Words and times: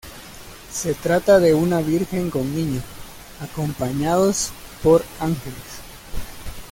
Se 0.71 0.95
trata 0.95 1.39
de 1.39 1.53
una 1.53 1.79
Virgen 1.79 2.31
con 2.31 2.55
Niño, 2.55 2.81
acompañados 3.39 4.51
por 4.81 5.03
ángeles. 5.19 5.77